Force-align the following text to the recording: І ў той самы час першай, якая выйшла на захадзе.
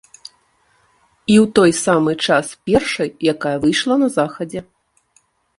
І 1.33 1.35
ў 1.41 1.43
той 1.59 1.71
самы 1.85 2.11
час 2.29 2.45
першай, 2.71 3.09
якая 3.35 3.55
выйшла 3.67 3.95
на 4.07 4.11
захадзе. 4.19 4.61